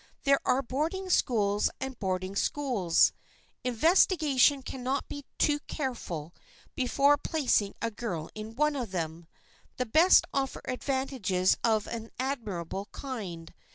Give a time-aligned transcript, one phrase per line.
[0.23, 3.13] There are boarding schools and boarding schools.
[3.63, 6.33] Investigation can not be too careful
[6.73, 9.27] before placing a girl in one of them.
[9.77, 13.53] The best offer advantages of an admirable kind.